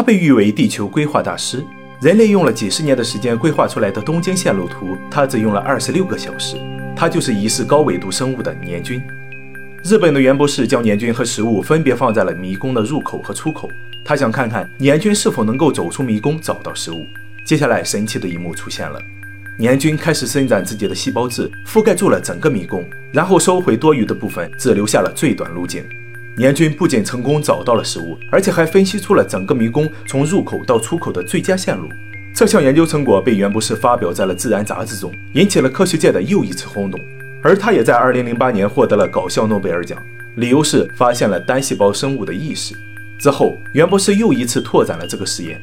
[0.00, 1.62] 他被誉为地球规划大师。
[2.00, 6.56] 人类用了几十年的时间规划出来的东经线路图，他只用了二十六个小时。
[6.96, 9.02] 他就是疑似高纬度生物的年菌。
[9.84, 13.68] 日本的袁博士将年菌和食物分别放在了迷宫的入口和出口，
[14.02, 17.04] 他想看看年菌是否能够走出迷宫找到食物。
[17.44, 18.98] 接下来，神奇的一幕出现了，
[19.58, 25.84] 年菌开始伸展自己的细胞质，覆盖住了整个迷宫，然后收回多余的部分，只留下了最短路径。
[26.40, 31.86] 年菌不仅成功找到了食物，而且还分析出了整个迷宫从入口到出口的最佳线路。
[32.34, 36.98] 这项研究成果被袁博士发表在了《自然》杂志中，引起了科学界的又一次轰动。
[37.42, 40.02] 而他也在2008年获得了搞笑诺贝尔奖，
[40.36, 42.74] 理由是发现了单细胞生物的意识。
[43.18, 45.60] 之后，袁博士又一次拓展了这个实验，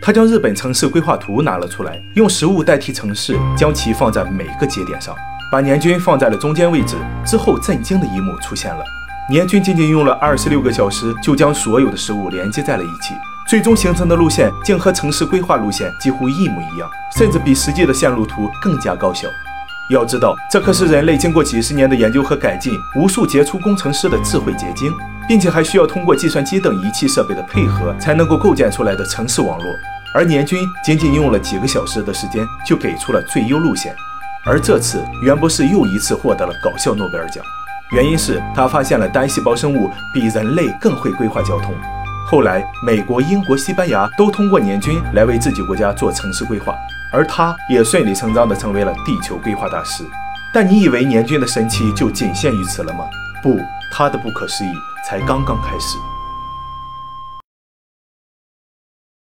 [0.00, 5.12] 他将日本城市规划图拿了出来，用食物代替城市，将其放在每个节点上，
[5.50, 6.94] 把年菌放在了中间位置。
[7.26, 8.84] 之后，震惊的一幕出现了：
[9.28, 13.14] 年均仅仅用了二十六个小时，就将所有的食物连接在了一起，
[13.48, 19.28] 最终形成的路线竟和城市规划路线几乎一模一样，甚至比实际的线路图更加高效。
[19.90, 24.92] 要知道，这可是人类经过几十年的研究和改进，无数杰出工程师的智慧结晶，
[25.28, 29.66] 并且还需要通过计算机等仪器设备的配合，才能够构建出来的城市网络。
[30.12, 33.94] 而年均仅仅用了几个小时的时间，就给出了最优路线。
[34.44, 37.44] 而这次，袁博士又一次获得了搞笑诺贝尔奖，
[37.92, 41.74] 原因是他发现了单细胞生物比人类更会规划交通。
[42.26, 46.72] 后来，美国、英国、西班牙都通过年菌来为自己国家做城市规划。
[47.12, 50.04] 而他也顺理成章地成为了地球规划大师。
[50.54, 53.00] 但你以为年均的神奇就仅限于此了吗？
[53.42, 53.58] 不，
[53.92, 54.70] 他的不可思议
[55.04, 55.96] 才刚刚开始。